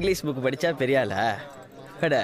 English 0.00 0.22
book 0.26 0.44
படிச்சா 0.44 0.68
பெரிய 0.80 0.98
ஆளா 1.00 1.22
அட 2.06 2.14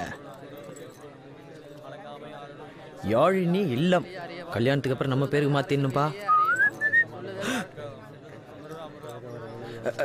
யாழினி 3.12 3.60
இல்லம். 3.74 4.06
கல்யாணத்துக்கு 4.54 4.94
அப்புறம் 4.94 5.12
நம்ம 5.12 5.26
பேருக்கு 5.32 5.56
மாத்திடணும்பா 5.56 6.04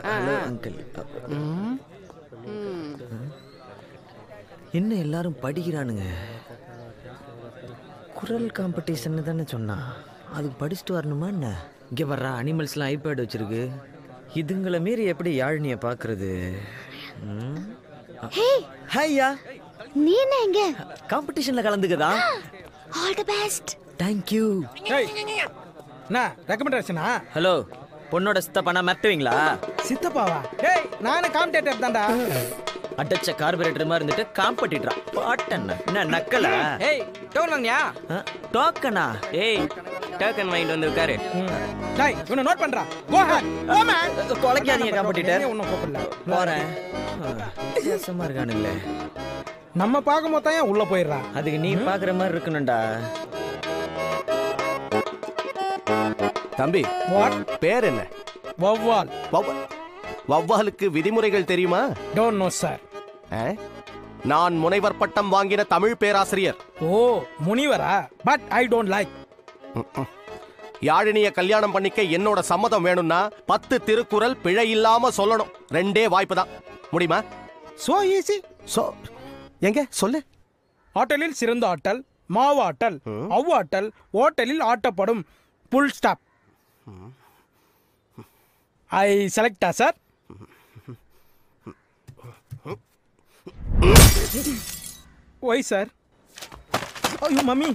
ஹலோ 0.08 0.34
அங்கிள் 0.48 0.78
என்ன 4.80 4.92
எல்லாரும் 5.06 5.40
படிக்கிறானுங்க? 5.46 6.06
குரல் 8.20 8.50
காம்படிஷன் 8.60 9.18
தானே 9.32 9.46
சொன்னா. 9.56 9.80
அதுக்கு 10.36 10.60
படிச்சுட்டு 10.62 10.98
வரணுமா 11.00 11.30
என்ன? 11.36 11.48
இங்கே 11.90 12.12
வர்ற 12.12 12.28
அனிமல்ஸ்லாம் 12.42 12.92
ஐபேட் 12.94 13.24
வச்சிருக்கு. 13.24 13.64
இதுங்களை 14.42 14.80
மீறி 14.88 15.06
எப்படி 15.14 15.32
யாழினியை 15.42 15.80
பார்க்கறது? 15.88 16.32
ஹையா 18.96 19.28
நீ 20.04 20.14
என்ன 20.24 20.36
இங்க? 20.48 20.62
காம்படிஷன்ல 21.12 21.62
கலந்துக்கதா? 21.68 22.10
All 23.00 23.18
the 23.20 23.26
best 23.32 23.72
thank you 24.02 24.46
என்ன 26.10 26.22
ரெக்கமெண்டேஷனா 26.50 27.08
ஹலோ 27.36 27.54
பொண்ணோட 28.12 28.38
சித்தப்பானா 28.46 28.82
மிரட்டுவீங்களா? 28.88 29.36
சித்தப்பாவா? 29.90 30.40
டேய் 30.64 30.86
நானே 31.06 31.28
காம்படேட்டர் 31.36 31.84
தான்டா. 31.84 32.06
அடைச்ச 33.02 33.36
கார்பரேட்டர் 33.42 33.90
மாதிரி 33.90 34.02
இருந்துட்டு 34.02 34.26
காம்படிட்டரா 34.40 34.96
பாட்டண்ணா. 35.18 35.76
என்ன 35.88 36.04
நக்கலா? 36.16 36.52
ஏய் 36.90 37.04
டோன் 37.36 37.54
வாங்கியா 37.54 37.80
டோக்கனா? 38.56 39.06
ஏய் 39.46 39.62
டோக்கன் 40.22 40.50
வாங்கிட்டு 40.54 40.68
வந்து 40.68 40.90
உட்காரு 40.90 41.20
டேய் 41.98 42.16
இவனை 42.30 42.54
நோட் 42.54 42.56
பண்றா. 42.56 42.82
கோ 43.12 43.22
ஹேட் 43.22 43.66
கோ 43.66 43.84
மேன் 43.84 44.32
கொலைக்காதீங்க 44.44 44.96
காம்படிட்டர் 44.96 45.48
ஒன்னும் 45.48 45.66
கூப்பிடல. 45.66 45.98
போறேன். 46.30 46.66
வித்தியாசமா 47.74 48.24
இருக்கானுங்களே. 48.24 48.74
நம்ம 49.74 50.02
பார்க்கும்போது 50.02 50.44
தான் 50.44 50.54
ஏன் 50.54 50.70
உள்ள 50.70 50.84
போயிடுறா? 50.84 51.34
அதுக்கு 51.34 51.60
நீ 51.60 51.76
பாக்குற 51.76 52.16
மாதிரி 52.16 52.38
இருக்கணும்டா. 52.38 53.00
தம்பி 56.56 56.86
பேர் 57.60 57.84
என்ன 57.84 58.08
வவ்வால் 58.60 59.10
வவ்வ- 59.32 59.68
வவ்வாலுக்கு 60.30 60.86
விதிமுறைகள் 60.86 61.46
தெரியுமா? 61.46 61.88
Don't 62.16 62.36
know 62.36 62.50
sir? 62.50 62.80
நான் 64.24 64.58
முனைவர் 64.58 64.98
பட்டம் 64.98 65.34
வாங்கின 65.34 65.68
தமிழ் 65.68 65.96
பேராசிரியர். 65.96 66.56
ஓ 66.80 67.22
முனிவரா? 67.48 68.08
பட் 68.24 68.42
ஐ 68.50 68.68
டோன்ட் 68.68 68.94
லைக் 68.96 69.08
யாழினிய 70.88 71.28
கல்யாணம் 71.40 71.74
பண்ணிக்க 71.74 72.02
என்னோட 72.18 72.40
சம்மதம் 72.52 72.86
வேணும்னா 72.88 73.20
பத்து 73.52 73.76
திருக்குறள் 73.88 74.40
பிழை 74.46 74.66
இல்லாம 74.76 75.12
சொல்லணும். 75.20 75.52
ரெண்டே 75.78 76.04
வாய்ப்பு 76.14 76.36
தான். 76.40 76.52
முடியுமா? 76.94 77.20
சோ 77.86 77.96
ஈஸி 78.16 78.38
சோ 78.76 78.84
எங்க? 79.68 79.82
சொல்லு. 80.00 80.20
ஆட்டலில் 80.96 81.38
சிறந்த 81.42 81.66
ஆட்டல் 81.74 82.00
மாவாட்டல் 82.36 82.98
அவ்வாட்டல் 83.38 83.88
ஓட்டலில் 84.24 84.64
ஆட்டப்படும். 84.72 85.22
புல் 85.72 85.94
ஸ்டாப் 85.98 86.22
ஐ 88.92 89.08
செலக்டா 89.36 89.70
சார் 89.80 89.96
ஒய் 95.50 95.64
சார் 95.72 95.90
ஐயோ 97.28 97.44
mummy 97.52 97.70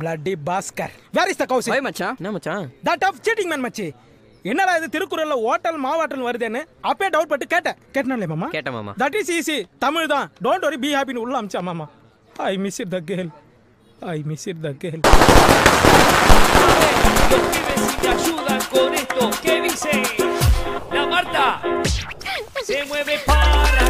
bloody 0.00 0.34
Bhaskar 0.48 0.94
where 1.16 1.30
is 1.32 1.40
the 1.42 1.46
Kousi 1.52 1.70
போய் 1.72 1.84
மச்சான் 1.88 2.16
என்ன 2.20 2.32
மச்சான் 2.36 2.66
தட் 2.88 3.04
ஆஃப் 3.08 3.20
சீட்டிங் 3.26 3.50
மேன் 3.52 3.64
மச்சி 3.66 3.86
என்னடா 4.44 4.72
இது 4.78 4.86
திருக்குறள்ல 4.94 5.34
ஓட்டல் 5.50 5.78
மாவாட்டல் 5.84 6.26
வருதுன்னு 6.28 6.62
அப்பே 6.90 7.08
டவுட் 7.14 7.32
பட்டு 7.32 7.46
கேட்டேன் 7.52 7.78
கேட்டனாலே 7.94 8.28
மாமா 8.32 8.48
கேட்டேன் 8.56 8.76
மாமா 8.78 8.94
தட் 9.02 9.18
இஸ் 9.20 9.32
ஈஸி 9.36 9.58
தமிழ் 9.84 10.12
தான் 10.14 10.28
டோன்ட் 10.46 10.66
வரி 10.68 10.80
பி 10.84 10.92
ஹாப்பின்னு 10.96 11.24
உள்ள 11.26 11.36
அமிச்சா 11.40 11.62
மாமா 11.70 11.86
I 12.46 12.54
miss 12.64 12.80
it 12.84 12.92
the 12.96 13.00
girl 13.10 13.30
I 14.14 14.18
miss 14.32 14.48
it 14.52 14.62
the 14.66 14.72
girl 14.84 15.02
me 17.94 18.10
ayudan 18.10 18.60
con 18.66 18.94
esto 18.94 19.30
que 19.42 19.60
dice 19.62 19.92
la 20.90 21.06
Marta. 21.06 21.44
Se 22.62 22.84
mueve 22.84 23.18
para, 23.20 23.82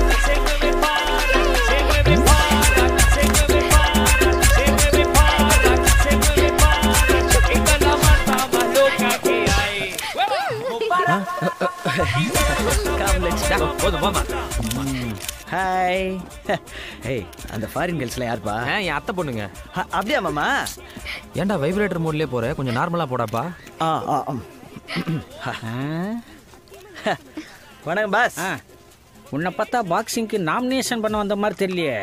come 11.95 13.19
let's 13.25 13.47
talk 13.51 13.81
போதும் 13.83 14.03
போமா 14.05 14.23
ஹாய் 15.53 16.07
ஏய் 17.13 17.25
அந்த 17.55 17.67
foreign 17.73 17.99
கேர்ள்ஸ்லாம் 18.01 18.31
யாருப்பா 18.31 18.55
என் 18.85 18.97
அத்தை 18.99 19.13
பொண்ணுங்க. 19.19 19.45
அப்படியா 19.97 20.21
மாமா? 20.27 20.47
ஏன்டா 21.41 21.57
வைப்ரேட்டர் 21.65 22.03
மோட்லேயே 22.05 22.29
போகிற 22.35 22.53
கொஞ்சம் 22.59 22.79
நார்மலாக 22.79 23.11
போடாப்பா. 23.13 23.43
ஆ 23.87 23.89
ஆ 24.13 24.17
வணக்கம் 27.89 28.15
பாஸ். 28.17 28.39
உன்னை 29.37 29.53
பார்த்தா 29.59 29.81
பாக்ஸிங்க்கு 29.93 30.41
நாமினேஷன் 30.51 31.05
பண்ண 31.05 31.23
வந்த 31.23 31.37
மாதிரி 31.43 31.61
தெரியலையே. 31.65 32.01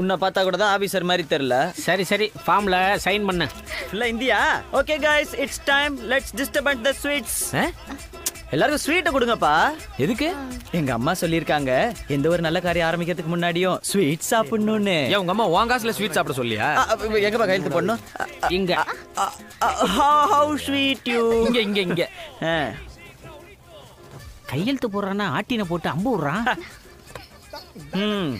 உன்னை 0.00 0.14
பார்த்தா 0.22 0.46
கூட 0.46 0.56
தான் 0.62 0.74
ஆபீசர் 0.76 1.08
மாதிரி 1.10 1.24
தெரியல. 1.34 1.56
சரி 1.86 2.04
சரி. 2.10 2.26
ஃபார்ம்ல 2.44 2.76
சைன் 3.06 3.28
பண்ண. 3.30 3.48
இல்லை 3.92 4.06
India? 4.14 4.38
Okay 4.80 4.96
guys 5.08 5.34
it's 5.44 5.62
time 5.72 5.94
let's 6.12 6.34
distribute 6.40 6.84
the 6.88 6.92
sweets 7.02 7.38
எல்லாருக்கும் 8.52 8.82
ஸ்வீட்டை 8.84 9.10
கொடுங்கப்பா. 9.12 9.52
எதுக்கு? 9.96 10.26
எங்க 10.70 10.92
அம்மா 10.92 11.12
சொல்லியிருக்காங்க 11.12 11.70
எந்த 12.08 12.26
ஒரு 12.28 12.40
நல்ல 12.40 12.60
காரியம் 12.60 12.88
ஆரம்பிக்கிறதுக்கு 12.88 13.32
முன்னாடியும் 13.32 13.78
ஸ்வீட் 13.82 14.28
சாப்பிடணும்னு. 14.30 14.96
ஏன் 15.12 15.16
உங்க 15.16 15.34
அம்மா 15.34 15.46
உன் 15.54 15.70
காசுல 15.70 15.90
ஸ்வீட் 15.90 16.12
சாப்பிட 16.12 16.36
சொல்லியா? 16.38 16.66
எங்கப்பா 17.22 17.46
கையெழுத்து 17.46 17.74
போடணும்? 17.76 18.02
இங்க. 18.50 18.74
ஹவு 19.96 20.54
ஸ்வீட் 20.66 21.08
யூ 21.08 21.22
இங்க 21.46 21.60
இங்க 21.60 21.80
இங்க. 21.80 22.04
கையெழுத்து 24.46 24.88
போடுறானா 24.88 25.26
ஆட்டின 25.36 25.64
போட்டு 25.64 25.88
அம்பு 25.88 26.10
விடுறான். 26.14 26.44
ம். 27.98 28.32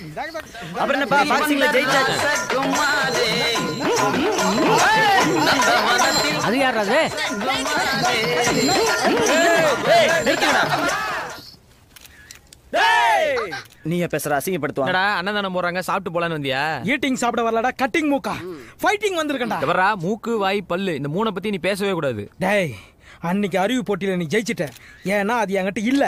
அப்புறம் 0.74 0.96
என்னப்பா 0.98 1.18
பாக்ஸிங்ல 1.30 1.66
ஜெயிச்சாச்சு 1.74 2.16
அது 3.02 3.24
யார் 6.62 6.78
அது 6.82 6.98
நீ 13.90 13.96
பேசுற 14.12 14.32
அசிங்கப்படுத்துவாங்க 14.38 14.90
என்னடா 14.90 15.06
அன்னதானம் 15.20 15.56
போறாங்க 15.56 15.80
சாப்பிட்டு 15.86 16.12
போலான்னு 16.14 16.36
வந்தியா? 16.38 16.60
ஈட்டிங் 16.92 17.18
சாப்பிட 17.22 17.42
வரலடா 17.46 17.70
கட்டிங் 17.82 18.10
மூக்கா. 18.12 18.34
ஃபைட்டிங் 18.82 19.16
வந்திருக்கேன்டா. 19.20 19.58
எவரா 19.66 19.88
மூக்கு 20.04 20.32
வாய் 20.42 20.60
பல்லு 20.70 20.92
இந்த 21.00 21.08
மூணை 21.14 21.30
பத்தி 21.36 21.52
நீ 21.54 21.58
பேசவே 21.68 21.92
கூடாது. 21.98 22.24
டேய் 22.44 22.72
அன்னைக்கு 23.30 23.58
அறிவு 23.64 23.82
போட்டியில 23.88 24.16
நீ 24.20 24.26
ஜெயிச்சிட்ட. 24.34 24.66
ஏன்னா 25.16 25.36
அது 25.44 25.56
என்கிட்ட 25.60 25.82
இல்ல. 25.92 26.04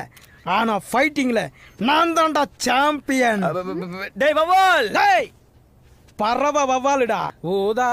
ஆனா 0.57 0.75
ஃபைட்டிங்ல 0.89 1.43
நான் 1.89 2.15
தான்டா 2.19 2.45
சாம்பியன் 2.67 3.45
டேய் 4.23 4.37
பவால் 4.41 4.89
டேய் 4.99 5.29
பறவை 6.19 6.63
வவ்வாலுடா 6.65 7.21
ஊதா 7.53 7.87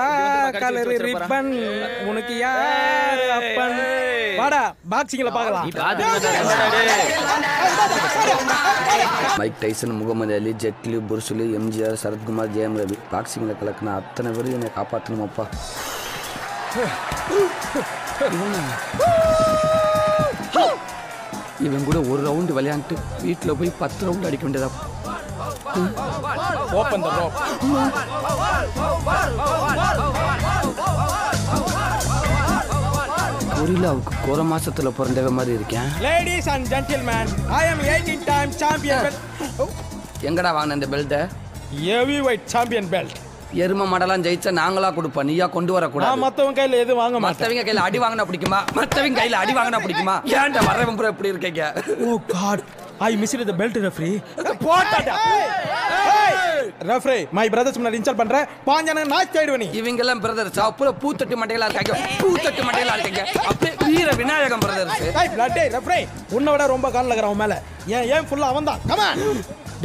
கலர் 0.56 0.92
ரிப்பன் 1.06 1.50
உனக்கு 2.09 2.34
யார் 2.40 3.22
அப்பன்? 3.38 3.78
வாடா 4.40 4.62
பாக்ஸிங்ல 4.92 5.32
பார்க்கலாம். 5.32 5.66
Mike 9.40 9.59
Tyson 9.62 9.97
Muhammad 10.00 10.35
Ali 10.38 10.53
Jet Li 10.64 11.00
Bruce Lee 11.09 11.47
MGR 11.59 12.02
Sarathkumar 12.03 12.53
Jayam 12.56 12.78
Ravi 12.82 12.97
பாக்ஸிங்கில் 13.12 13.59
கலக்கின 13.62 13.96
அத்தனை 14.02 14.32
பேரும் 14.35 14.56
என்னை 14.58 14.72
காப்பாற்றணுமாப்பா 14.78 15.46
இவன் 21.66 21.85
கூட 21.85 21.97
ஒரு 22.12 22.22
ரவுண்டு 22.26 22.53
விளையாண்டுட்டு 22.56 22.96
வீட்டில் 23.24 23.58
போய் 23.59 23.78
பத்து 23.79 24.02
ரவுண்டு 24.08 24.28
அடிக்க 24.29 24.46
வேண்டியதா 24.46 24.70
ஓப்பன் 26.73 27.03
த 27.03 27.09
ரோப் 27.18 27.38
கொரில்லாவுக்கு 33.52 34.14
குறை 34.26 34.44
மாசத்துல 34.52 34.90
பிறந்தவ 34.97 35.32
மாதிரி 35.38 35.53
இருக்கேன் 35.58 35.90
ladies 36.06 36.47
and 36.53 36.68
gentlemen 36.73 37.29
I 37.58 37.64
am 37.72 37.84
18 37.88 38.16
time 38.29 38.53
champion 38.62 39.18
எங்கடா 40.29 40.52
வாங்கின 40.58 40.78
இந்த 40.79 40.88
பெல்ட்டை 40.94 41.22
ஹெவி 41.82 42.18
வெயிட் 42.28 42.47
சாம்பியன் 42.53 42.90
பெல்ட் 42.94 43.17
எரும 43.62 43.85
மடலாம் 43.91 44.24
ஜெயிச்சா 44.26 44.52
நாங்களா 44.59 44.90
கொடுப்போம் 44.97 45.28
நீயா 45.29 45.47
கொண்டு 45.56 45.72
நான் 45.72 45.78
வரக்கூடாது 45.79 46.22
மத்தவங்க 46.24 46.58
கையில 46.59 46.78
எதுவும் 46.84 47.02
வாங்க 47.02 47.20
மத்தவங்க 47.26 47.64
கையில 47.66 47.84
அடி 47.88 48.00
வாங்கினா 48.03 48.26
பிடிக்குமா 48.29 48.59
மத்தவங்க 48.79 49.20
கையில 49.20 49.41
அடி 49.41 49.56
வாங்கினா 49.58 49.82
பிடிக்குமா 49.85 50.16
ஏன்டா 50.38 50.64
வரவன் 50.70 50.97
பூரா 51.00 51.12
இப்படி 51.14 51.34
இருக்கீங்க 51.34 51.66
ஓ 52.03 52.17
god 52.34 52.64
I 53.03 53.12
miss 53.22 53.35
the 53.44 53.56
belt 53.62 53.79
referee 53.88 54.12
போட்டாடா 54.66 55.17
referee 56.90 57.17
my 57.37 57.46
brothers 57.53 57.79
முன்னாடி 57.79 57.99
இன்சல்ட் 58.02 58.22
பண்ற 58.22 58.37
பாஞ்சான 58.69 59.05
நாச்சு 59.13 59.40
ஆயிடுவ 59.41 59.58
நீ 59.63 59.67
இவங்க 59.79 60.03
எல்லாம் 60.05 60.23
பிரதர்ஸ் 60.25 60.59
அப்புறம் 60.67 60.97
பூத்தட்டு 61.03 61.40
மண்டையில 61.41 61.67
இருக்காங்க 61.69 61.93
பூத்தட்டு 62.23 62.61
மண்டையில 62.67 62.96
இருக்காங்க. 62.97 63.23
அப்படியே 63.49 63.73
வீர 63.90 64.09
விநாயகம் 64.22 64.63
பிரதர்ஸ் 64.66 64.99
டேய் 65.58 65.72
ரெஃப்ரி 65.78 65.99
உன்னை 66.37 66.52
விட 66.53 66.66
ரொம்ப 66.75 66.90
கால் 66.96 67.17
அவன் 67.28 67.41
மேல. 67.43 67.55
ஏன் 67.97 68.08
ஏன் 68.16 68.25
ஃபுல்லா 68.29 68.49
அவன் 68.53 68.69
தான் 68.69 68.81
கம் 68.90 69.03
ஆன் 69.08 69.22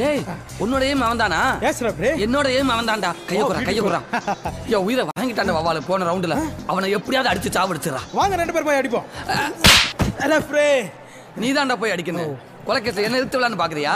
டேய் 0.01 0.21
உன்னோட 0.63 0.83
ஏம் 0.93 1.05
அவன் 1.07 1.21
தானா 1.23 1.39
எஸ் 1.69 1.83
ரெஃப்ரி 1.87 2.11
என்னோட 2.25 2.49
ஏம் 2.59 2.73
அவன் 2.75 2.91
தான்டா 2.91 3.11
கைய 3.29 3.43
குறா 3.51 3.61
கைய 3.69 3.81
குறா. 3.87 4.01
யோ 4.73 4.79
உயிரை 4.89 5.05
வாங்கிட்டான்டா 5.11 5.55
வவால 5.59 5.81
போன 5.89 6.07
ரவுண்டுல 6.11 6.37
அவனை 6.73 6.91
எப்படியாவது 6.99 7.31
அடிச்சு 7.33 7.55
சாவடிச்சிடறா. 7.57 8.03
வாங்க 8.19 8.37
ரெண்டு 8.41 8.55
பேரும் 8.57 8.69
போய் 8.71 8.81
அடிப்போம். 8.81 9.07
ரெஃப்ரி 10.35 10.69
நீ 11.43 11.49
தான்டா 11.59 11.77
போய் 11.81 11.95
அடிக்கணும். 11.95 12.35
கொலைக்கேஸ் 12.67 13.01
என்ன 13.03 13.17
நிறுத்து 13.17 13.39
விழான்னு 13.39 13.59
பாக்குறியா. 13.63 13.93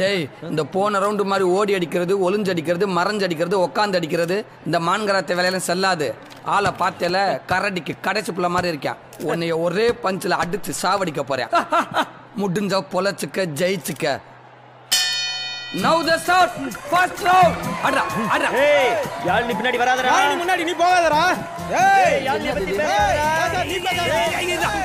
டேய் 0.00 0.28
இந்த 0.50 0.64
போன 0.64 0.98
ரவுண்டு 0.98 1.24
மாதிரி 1.24 1.48
ஓடி 1.48 1.74
அடிக்கிறது 1.74 2.30
ஒளிஞ்சு 2.30 2.48
அடிக்கிறது 2.48 2.86
மறைஞ்சு 2.88 3.22
அடிக்கிறது 3.22 3.58
உட்காந்து 3.66 3.98
அடிக்கிறது 4.00 4.36
இந்த 4.66 4.78
மான்கராத்த 4.78 5.36
வேலையெல்லாம் 5.38 5.68
செல்லாது. 5.70 6.08
ஆளை 6.44 6.70
பார்த்தேல 6.78 7.18
கரடிக்கு 7.48 7.94
கடைசி 8.00 8.32
புள்ள 8.32 8.48
மாதிரி 8.48 8.76
இருக்கான் 8.76 9.00
உன்னைய 9.30 9.60
ஒரே 9.60 9.92
பஞ்சில் 9.92 10.40
அடிச்சு 10.42 10.72
சாவடிக்க 10.82 11.22
போறேன். 11.22 11.48
முடிஞ்ச 12.40 12.84
பொழைச்சுக்க 12.92 13.46
ஜெயிச்சுக்க. 13.60 14.06
Now 15.82 16.00
the 16.06 16.14
start 16.20 16.54
first 16.88 17.22
round 17.26 17.56
அட்ரா 17.86 18.02
அட்ரா 18.34 18.48
ஏய் 18.60 18.90
யாழ் 19.26 19.48
பின்னாடி 19.50 19.78
வராதடா 19.82 20.12
நீ 20.22 20.34
முன்னாடி 20.42 20.66
நீ 20.68 20.74
போகாதடா 20.80 21.22
ஏய் 21.80 22.16
யாழ்னி 22.26 22.48
பத்தி 22.50 22.72
ஏய், 22.72 22.78
பேசாதடா. 22.80 23.60
நீ 23.68 23.76
பேசாத. 23.80 24.14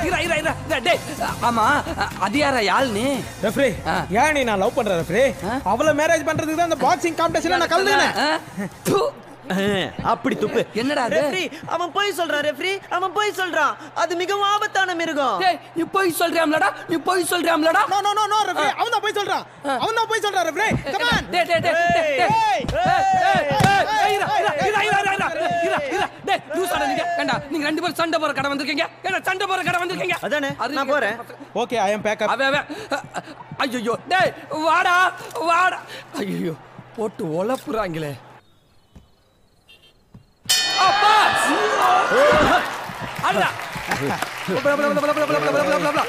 இருடா, 0.02 0.18
இருடா, 0.18 0.36
இருடா. 0.40 0.78
டேய், 0.86 1.00
ஆமா 1.48 1.66
அது 2.26 2.38
யாரா 2.38 2.60
யாழ்னி 2.68 3.06
ரெஃப்ரி. 3.44 3.70
ஏன் 4.18 4.34
நீ 4.36 4.42
நான் 4.48 4.62
லவ் 4.62 4.76
பண்ற 4.78 4.98
ரெஃப்ரி 5.00 5.24
அவள 5.72 5.92
மேரேஜ் 6.00 6.28
பண்றதுக்கு 6.28 6.60
தான் 6.60 6.70
இந்த 6.70 6.80
பாக்ஸிங் 6.86 7.18
காம்படிஷன்ல 7.20 7.62
நான் 7.62 7.74
கலந்துனேன். 7.74 8.14
அப்படி 10.12 10.34
துப்பு. 10.42 10.62
என்னடா 10.80 11.02
அது? 11.08 11.16
ரெஃப்ரி 11.20 11.44
அவன் 11.74 11.92
போய் 11.96 12.16
சொல்றான் 12.18 12.44
ரெஃப்ரி 12.48 12.72
அவன் 12.96 13.14
போய் 13.18 13.38
சொல்றான். 13.40 13.72
அது 14.02 14.12
மிகவும் 14.22 14.48
ஆபத்தான 14.54 14.94
மிருகம். 15.00 15.38
டேய், 15.44 15.58
நீ 15.76 15.82
போய் 15.96 16.18
சொல்றியாம்லடா 16.20 16.68
நீ 16.90 16.96
போய் 17.08 17.28
சொல்றியாம்லடா 17.32 17.82
no 17.92 17.98
no 18.06 18.12
no 18.20 18.24
no 18.34 18.38
referee 18.50 18.68
அவன் 18.80 18.94
தான் 18.96 19.04
போய் 19.06 19.18
சொல்றான். 19.20 19.44
அவன் 19.82 19.98
தான் 20.00 20.10
போய் 20.12 20.24
சொல்றான் 20.26 20.46
ரெஃப்ரி 20.50 20.68
கம் 20.92 21.06
ஆன் 21.14 21.26
டேய், 21.34 21.46
டேய், 21.50 21.62
டேய், 21.66 21.76
டேய், 22.20 22.62
இருடா, 24.14 24.28
இருடா, 24.36 24.54
இருடா, 24.68 24.80
இருடா, 24.86 25.02
இருடா, 25.08 25.28
இருடா, 25.64 25.80
இருடா. 25.90 26.08
டேய், 26.28 26.40
loose 26.54 26.72
ஆடா 26.76 26.86
நீங்க. 26.90 27.04
ஏண்டா, 27.20 27.36
நீங்க 27.52 27.64
ரெண்டு 27.68 27.82
பேரும் 27.82 27.98
சண்டை 28.00 28.18
போற 28.22 28.32
கடை 28.38 28.48
வந்திருக்கீங்க? 28.52 28.86
ஏண்டா, 29.06 29.20
சண்டை 29.28 29.44
போற 29.50 29.60
கடை 29.68 29.78
வந்திருக்கீங்க? 29.82 30.16
அதானே, 30.26 30.50
நான் 30.78 30.90
போறேன். 30.94 31.16
ஓகே 31.62 31.76
ஐ 31.86 31.90
அம் 31.96 32.04
பேக் 32.06 32.22
அப் 32.24 32.32
அவன் 32.34 32.48
அவன். 32.50 32.66
ஐயோ 33.64 33.94
டேய் 34.12 34.32
வாடா 34.66 34.96
வாடா. 35.50 35.78
ஐயோ 36.22 36.54
போட்டு 36.96 37.24
உழப்புறாங்களே. 37.40 38.12
அடடா 43.24 43.48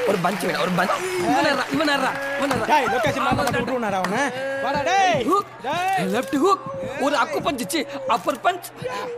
ஒரு 0.09 0.17
பஞ்ச் 0.25 0.43
வேணும் 0.45 0.61
ஒரு 0.63 0.71
பஞ்ச். 0.77 0.93
இவன் 1.25 1.47
ஏறா, 1.51 1.63
இவன் 1.75 1.91
ஏறா, 1.95 2.11
இவன் 2.37 2.53
ஏறா. 2.55 2.65
டேய் 2.71 2.87
லொகேஷன் 2.93 3.25
மாத்த 3.25 3.37
மாத்த 3.39 3.57
விட்டுறானடா 3.57 3.99
அவன 4.01 4.17
வாடா 4.63 4.79
டேய். 4.89 5.23
டேய். 5.65 6.07
லெஃப்ட் 6.15 6.37
ஹூக் 6.43 6.63
ஒரு 7.05 7.15
அக்கு 7.23 7.39
பஞ்ச் 7.47 7.75
அப்பர் 8.15 8.39
பஞ்ச் 8.45 8.67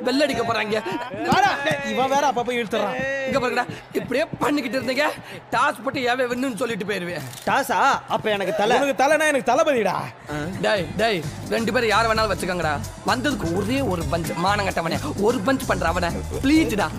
பெல் 0.06 0.24
அடிக்க 0.26 0.42
போறாங்க. 0.50 0.76
வாடா 1.30 1.52
இவன் 1.92 2.12
வேற 2.14 2.24
அப்பப்ப 2.32 2.52
இழுத்துறான். 2.60 2.98
இங்க 3.28 3.40
பாருங்கடா 3.40 3.66
இப்படியே 4.00 4.26
பண்ணிக்கிட்டு 4.44 4.80
இருந்தீங்க. 4.80 5.06
டாஸ் 5.56 5.82
போட்டு 5.86 6.02
ஏவே 6.12 6.26
வின்னுன்னு 6.32 6.62
சொல்லிட்டு 6.64 6.88
போயிருவேன். 6.92 7.26
டாஸா? 7.48 7.80
அப்ப 8.16 8.26
எனக்கு 8.36 8.56
தலை. 8.62 8.78
உனக்கு 8.80 9.02
தலைனா 9.04 9.28
எனக்கு 9.34 9.50
தளபதிடா. 9.52 9.96
டேய் 10.66 10.86
டேய் 11.02 11.22
ரெண்டு 11.56 11.74
பேரும் 11.74 11.94
யார 11.94 12.04
வேணாலும் 12.12 12.34
வச்சுக்கோங்கடா. 12.34 12.74
வந்ததுக்கு 13.12 13.50
ஒரே 13.62 13.80
ஒரு 13.94 14.04
பஞ்ச். 14.14 14.32
மானங்கட்டவனே 14.48 15.00
ஒரு 15.28 15.40
பஞ்ச் 15.48 15.68
பண்ற 15.72 15.88
அவனை. 15.94 16.12
ப்ளீஸ்டா 16.46 16.90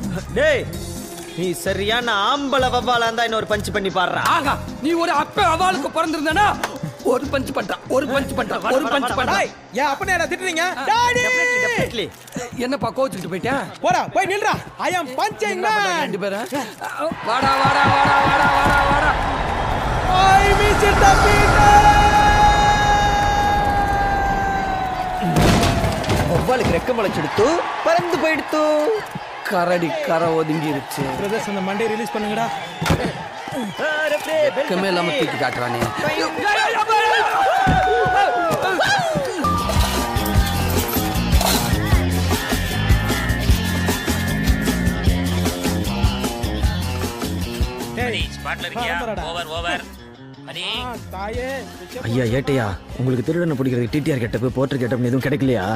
டேய் 0.40 0.64
நீ 1.38 1.46
சரியான 1.60 2.08
ஆம்பளை 2.26 2.68
வவ்வாலா 2.70 3.06
இருந்தா 3.06 3.24
இன்னொரு 3.28 3.48
பஞ்ச் 3.50 3.70
பண்ணி 3.72 3.90
பாடுறா. 3.90 4.20
ஆகா 4.34 4.52
நீ 4.82 4.90
ஒரு 5.02 5.12
அப்ப 5.22 5.38
அவளுக்கு 5.54 5.90
பிறந்திருந்தனா 5.96 6.46
ஒரு 7.12 7.24
பஞ்ச் 7.32 7.50
பண்றான் 7.56 7.82
ஒரு 7.94 8.06
பஞ்ச் 8.06 8.34
பண்றான் 8.36 8.62
ஒரு 8.76 8.84
பஞ்ச் 8.86 9.06
டேய் 9.06 9.18
பண்றான் 9.20 9.48
ஏன் 9.78 9.88
அப்பனே 9.88 10.12
என்ன 10.16 10.26
திட்டுறீங்க? 10.30 10.64
டாடி! 10.88 11.22
டெஃபினெட்லி 11.64 12.06
என்னப்பா 12.64 12.88
கோச்சுக்கிட்டு 12.96 13.32
போயிட்டேன்? 13.32 13.64
போடா 13.82 14.00
போய் 14.14 14.30
நில்றா. 14.32 14.54
ஐ 14.80 14.92
அம் 15.00 15.10
பஞ்சிங் 15.18 15.60
பண்ற 15.64 15.82
மேன் 15.86 16.00
ரெண்டு 16.04 16.20
பேரும்? 16.24 16.46
வாடா 17.28 17.50
வாடா 17.62 17.82
வாடா 17.92 18.14
வாடா 18.26 18.46
வாடா 18.56 18.78
வாடா. 18.90 19.10
ஐ 20.38 20.46
மிஸ் 20.60 20.86
இட் 20.90 21.02
பீட்டர் 21.24 21.90
வவ்வாலுக்கு 26.32 26.76
ரெக்க 26.78 26.92
முளைச்செடுத்து 26.94 27.48
பறந்து 27.84 28.18
போயிடுத்து. 28.24 28.62
கரடி 29.50 29.88
கரை 30.06 30.28
ஒதுங்கிருச்சு. 30.38 31.02
பிரதர்ஸ் 31.18 31.48
அந்த 31.52 31.62
மண்டே 31.68 31.86
ரிலீஸ் 31.92 32.14
பண்ணுங்கடா. 32.16 32.46
வெக்கமே 34.56 34.88
இல்லாம 34.92 35.12
தூக்கி 35.20 35.38
காட்டுறானே. 35.44 35.80
ஐயா 52.06 52.24
ஏட்டையா? 52.36 52.66
உங்களுக்கு 52.98 53.24
திருடனை 53.26 53.54
பிடிக்கிறதுக்கு 53.58 53.94
டிடிஆர் 53.94 54.22
கெட்டப்பு 54.24 54.48
போர்ட்டர் 54.56 54.80
கெட்டப்னு 54.82 55.10
எதுவும் 55.10 55.26
கிடைக்கலையா? 55.26 55.66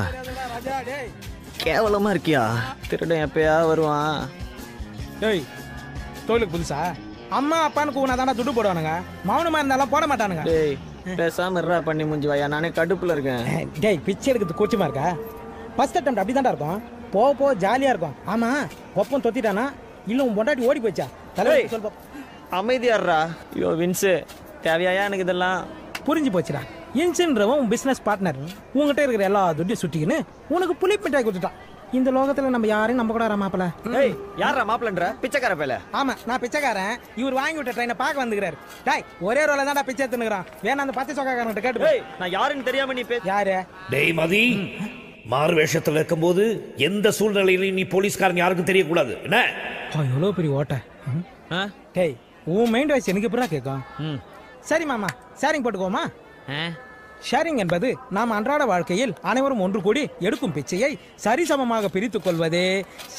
ராஜா 1.58 1.64
டேய் 1.64 1.76
கேவலமா 1.76 2.10
இருக்கியா? 2.14 2.42
திருடன் 2.88 3.22
எப்பயா 3.26 3.66
வருவான்? 3.66 4.28
டேய் 5.20 5.42
தொழிலுக்கு 6.26 6.58
புதுசா? 6.58 6.94
அம்மா 7.30 7.68
அப்பான்னு 7.68 7.94
கூவனா 7.94 8.16
தானே 8.16 8.32
துட்டு 8.32 8.52
போடுவானுங்க. 8.56 8.92
மௌனமா 9.28 9.58
இருந்தாலும் 9.60 9.88
போட 9.88 10.06
மாட்டானுங்க. 10.06 10.42
டேய் 10.42 10.78
பேசாம 11.18 11.60
இருடா 11.60 11.80
பண்ணி 11.82 12.04
முடிஞ்சு 12.04 12.28
வாயா. 12.28 12.46
நானே 12.46 12.68
கடுப்புல 12.68 13.12
இருக்கேன். 13.12 13.70
டேய் 13.80 13.98
பிச்சை 13.98 14.32
எடுக்கிறது 14.32 14.58
கூச்சமா 14.60 14.86
இருக்கா? 14.88 15.16
ஃபர்ஸ்ட் 15.76 15.98
அட்டம் 15.98 16.16
அப்படி 16.16 16.48
இருக்கும். 16.48 16.82
போக 17.10 17.32
போக 17.32 17.54
ஜாலியா 17.54 17.92
இருக்கும். 17.94 18.16
ஆமா 18.26 18.68
ஒப்பம் 18.94 19.22
தொத்திட்டானா? 19.22 19.72
இல்ல 20.06 20.24
உன் 20.24 20.36
பொண்டாட்டி 20.38 20.66
ஓடி 20.66 20.80
போச்சா 20.80 21.06
தலைவர் 21.34 21.60
ஏய். 21.60 21.68
சொல் 21.68 21.80
பாப்போம். 21.80 22.04
அமைதியாடுறா 22.50 23.28
ஐயோ 23.54 23.66
வின்ஸு 23.66 24.24
தேவையாயா 24.62 25.04
எனக்கு 25.04 25.26
இதெல்லாம்? 25.28 25.66
புரிஞ்சு 26.06 26.30
போச்சுடா. 26.34 26.62
இன்சின்றவன் 27.00 27.60
உன் 27.62 27.72
பிசினஸ் 27.72 28.06
பார்ட்னர் 28.06 28.38
உங்ககிட்ட 28.76 29.00
இருக்கிற 29.04 29.24
எல்லா 29.30 29.42
துட்டியும் 29.58 29.82
சுட்டிக்கின்னு 29.82 30.18
உனக்கு 30.54 30.74
புளி 30.82 30.94
மிட்டாய் 31.04 31.26
கொடுத்துட்டான். 31.26 31.58
இந்த 31.98 32.08
லோகத்துல 32.14 32.48
நம்ம 32.54 32.68
யாரையும் 32.70 33.00
நம்ப 33.00 33.12
கூட 33.14 33.26
மாப்பிள? 33.42 33.66
ஏய் 34.00 34.14
யாரா 34.42 34.62
மாப்பிளன்ற? 34.70 35.06
பிச்சைக்கார 35.22 35.54
பேல 35.60 35.74
ஆமா 35.98 36.14
நான் 36.28 36.40
பிச்சைக்காரன். 36.42 36.94
இவர் 37.20 37.36
வாங்கி 37.38 37.58
விட்ட 37.58 37.72
ட்ரெயினை 37.76 37.96
பார்க்க 38.02 38.22
வந்துக்கிறாரு. 38.24 38.56
டாய் 38.88 39.04
ஒரே 39.28 39.42
ரோல 39.50 39.64
தான்டா 39.68 39.84
பிச்சை 39.88 40.02
எடுத்துக்கிறான் 40.04 40.48
வேணா 40.66 40.84
அந்த 40.84 40.94
பத்து 40.98 41.16
சொக்காரன்ட்ட 41.18 41.62
கேட்டு 41.66 41.92
நான் 42.20 42.34
யாருன்னு 42.36 42.68
தெரியாம 42.68 42.96
நீ 42.98 43.04
பே 43.12 43.18
யாரு? 43.32 43.56
டேய் 43.94 44.12
மதி. 44.20 44.42
மாறு 45.32 45.54
வேஷத்துல 45.58 45.98
இருக்கும்போது 46.00 46.44
எந்த 46.88 47.08
சூழ்நிலையிலும் 47.18 47.78
நீ 47.80 47.84
போலீஸ்காரன் 47.94 48.42
யாருக்கும் 48.42 48.70
தெரியக்கூடாது. 48.70 49.14
என்ன? 49.26 49.38
எவ்வளோ 50.10 50.30
பெரிய 50.38 50.52
ஓட்டை? 50.60 50.78
டேய் 51.96 52.14
உன் 52.54 52.72
மைண்ட் 52.74 52.92
வாய்ஸ் 52.92 53.10
எனக்கு 53.12 53.28
எப்படா 53.30 53.48
கேட்கும்? 53.54 53.82
ம். 54.06 54.18
சரி 54.70 54.84
மாமா 54.92 55.10
ஷேரிங் 55.40 55.64
போட்டுக்கோமா 55.64 56.04
ஆ? 56.56 56.60
ஷேரிங் 57.28 57.60
என்பது 57.64 57.88
நாம் 58.16 58.34
அன்றாட 58.36 58.62
வாழ்க்கையில் 58.72 59.12
அனைவரும் 59.30 59.62
ஒன்று 59.64 59.80
கூடி 59.86 60.02
எடுக்கும் 60.28 60.54
பிச்சையை 60.56 60.90
சரிசமமாக 61.24 61.88
பிரித்துக் 61.94 62.26
கொள்வதே 62.26 62.66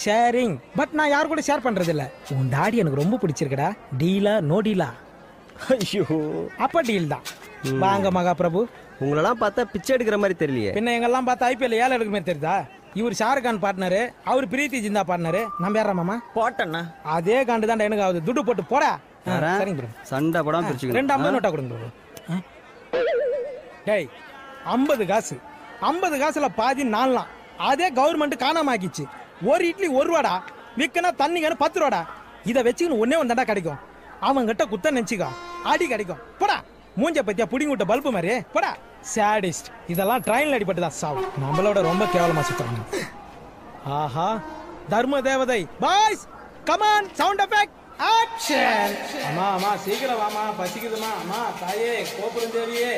ஷேரிங் 0.03 0.55
பட் 0.79 0.95
நான் 0.99 1.13
யார் 1.15 1.31
கூட 1.31 1.43
ஷேர் 1.49 1.65
பண்றது 1.67 1.93
இல்ல 1.95 2.05
உன் 2.37 2.51
டாடி 2.55 2.81
எனக்கு 2.83 3.01
ரொம்ப 3.03 3.19
பிடிச்சிருக்குடா. 3.23 3.69
டீலா 4.01 4.35
நோ 4.51 4.59
டீலா 4.67 4.89
ஐயோ. 5.75 6.05
அப்ப 6.65 6.81
டீல் 6.89 7.11
தான். 7.13 7.25
வாங்க 7.83 8.09
மகா 8.17 8.33
பிரபு 8.41 8.59
உங்களெல்லாம் 9.03 9.41
பார்த்தா 9.41 9.61
பிச்சை 9.73 9.91
எடுக்கிற 9.95 10.17
மாதிரி 10.21 10.35
தெரியலையே. 10.41 10.71
பின்ன 10.77 10.93
எங்கெல்லாம் 10.97 11.27
பார்த்தா 11.29 11.49
ஐபிஎல் 11.51 11.79
ஏழை 11.81 11.93
எடுக்குமே 11.97 12.21
தெரியுதா? 12.29 12.55
இவர் 12.99 13.17
ஷாருக் 13.19 13.45
கான் 13.45 13.61
பார்ட்னரு 13.63 14.01
அவர் 14.31 14.51
பிரீத்தி 14.53 14.79
ஜிந்தா 14.85 15.03
பார்ட்னரு 15.09 15.41
நம்ம 15.63 15.77
யாரா 15.79 15.93
மாமா? 15.99 16.15
போட்டண்ணா. 16.37 16.81
அதே 17.15 17.37
காண்டு 17.49 17.69
தான் 17.71 17.85
எனக்கு 17.89 18.05
ஆகுது. 18.05 18.25
துட்டு 18.27 18.43
போட்டு 18.47 18.65
போடா. 18.73 18.91
சரிங்க. 19.61 19.87
சண்டை 20.11 20.39
படம் 20.47 20.67
பிரிச்சுக்கணும். 20.67 20.99
ரெண்டு 20.99 21.13
ஐம்பது 21.15 21.33
நோட்டா 21.35 21.51
கொடுங்க? 21.55 21.89
டேய் 23.85 24.09
ஐம்பது 24.63 25.05
காசு. 25.05 25.35
ஐம்பது 25.79 26.15
காசுல 26.17 26.47
பாதி 26.55 26.83
நாலாம் 26.83 27.29
அதே 27.57 27.87
கவர்மெண்ட் 27.91 28.41
காணாம 28.43 28.71
ஆக்கிச்சு 28.73 29.03
ஒரு 29.43 29.67
இட்லி 29.67 29.87
ஒரு 29.87 30.07
ரூபாடா? 30.09 30.33
விற்கனா 30.77 31.09
தண்ணிங்கன்னு 31.21 31.57
பத்து 31.57 31.79
ரூபாடா? 31.79 32.01
இதை 32.45 32.63
வச்சுக்கின்னு 32.63 32.99
ஒன்னே 33.03 33.17
ஒன்று 33.17 33.45
கிடைக்கும். 33.45 33.79
அவங்க 34.19 34.47
கிட்ட 34.51 34.65
குத்த 34.65 34.91
நினச்சிக்கோ. 34.91 35.29
அடி 35.63 35.87
கிடைக்கும். 35.87 36.21
போடா. 36.39 36.57
மூஞ்ச 36.97 37.19
பத்தியா 37.27 37.45
புடிங்கி 37.51 37.73
விட்ட 37.73 37.85
பல்பு 37.85 38.11
மாதிரி. 38.11 38.41
போடா. 38.53 38.71
சேடிஸ்ட் 39.15 39.69
இதெல்லாம் 39.87 40.21
ட்ரெயின்ல 40.21 40.57
அடிபட்டு 40.57 40.85
தான் 40.85 40.97
சாவு. 41.01 41.21
நம்மளோட 41.43 41.81
ரொம்ப 41.81 42.05
கேவலமா 42.05 42.43
சுற்றுறாங்க 42.49 42.81
ஆஹா. 43.99 44.29
தர்ம 44.89 45.21
தேவதை. 45.21 45.67
Boys 45.79 46.23
come on 46.63 47.09
sound 47.13 47.41
effect 47.41 47.75
action 48.15 48.93
அம்மா 49.27 49.47
அம்மா 49.53 49.71
சீக்கிரம் 49.75 50.19
வாமா 50.23 50.43
பசிக்குதுமா 50.59 51.11
அம்மா 51.21 51.39
தாயே 51.61 51.93
கோபுரம் 52.17 52.53
தேவியே. 52.57 52.93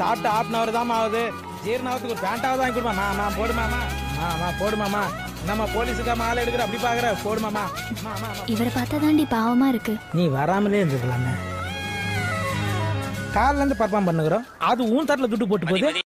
சாப்பிட்டு 0.00 0.28
ஹாஃப் 0.34 0.50
அன் 0.50 0.58
அவர் 0.60 0.72
தான் 0.76 0.90
ஆகுது. 0.98 1.22
ஜீரணாவதுக்கு 1.64 2.14
ஒரு 2.14 2.24
பேண்டாவது 2.26 2.60
வாங்கி 2.62 2.76
கொடுமா. 2.76 2.94
மாமா 2.98 3.26
போடுமாமா 3.38 3.80
மாமா 4.18 4.48
போடுமாமா 4.60 5.02
என்னம்மா 5.40 5.66
போலீஸுக்கா 5.74 6.14
மாலை 6.22 6.42
எடுக்கிற 6.44 6.64
அப்படி 6.64 6.80
பாக்குற. 6.82 7.08
போடுமாமா 7.26 7.64
மாமா 8.06 8.28
இவரை 8.54 8.70
பார்த்தா 8.76 9.00
தாண்டி 9.04 9.26
பாவமா 9.36 9.68
இருக்கு. 9.74 9.94
நீ 10.18 10.26
வராமலே 10.38 10.82
இருந்துக்கலாமே. 10.82 11.32
காலில 13.36 13.60
இருந்து 13.62 13.80
பர்ஃபார்ம் 13.80 14.08
பண்ணுகிறோம். 14.10 14.46
அது 14.70 14.82
உன் 14.96 15.08
தட்டில் 15.10 15.30
துட்டு 15.32 15.48
போட்டு 15.50 15.66
போகுது. 15.66 16.06